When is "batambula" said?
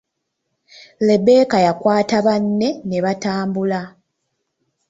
3.03-3.81